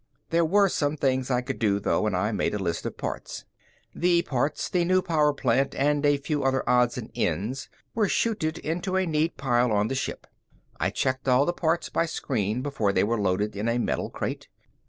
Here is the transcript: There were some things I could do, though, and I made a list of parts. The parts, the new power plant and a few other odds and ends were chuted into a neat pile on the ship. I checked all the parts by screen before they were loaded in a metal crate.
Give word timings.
There 0.31 0.43
were 0.43 0.67
some 0.67 0.97
things 0.97 1.29
I 1.29 1.41
could 1.41 1.59
do, 1.59 1.79
though, 1.79 2.07
and 2.07 2.17
I 2.17 2.31
made 2.31 2.55
a 2.55 2.57
list 2.57 2.87
of 2.87 2.97
parts. 2.97 3.45
The 3.93 4.23
parts, 4.23 4.67
the 4.67 4.83
new 4.83 5.03
power 5.03 5.31
plant 5.31 5.75
and 5.75 6.03
a 6.03 6.17
few 6.17 6.41
other 6.43 6.67
odds 6.67 6.97
and 6.97 7.11
ends 7.13 7.69
were 7.93 8.07
chuted 8.07 8.57
into 8.57 8.95
a 8.95 9.05
neat 9.05 9.37
pile 9.37 9.71
on 9.71 9.89
the 9.89 9.93
ship. 9.95 10.25
I 10.79 10.89
checked 10.89 11.27
all 11.27 11.45
the 11.45 11.53
parts 11.53 11.89
by 11.89 12.07
screen 12.07 12.63
before 12.63 12.91
they 12.91 13.03
were 13.03 13.21
loaded 13.21 13.55
in 13.55 13.69
a 13.69 13.77
metal 13.77 14.09
crate. 14.09 14.47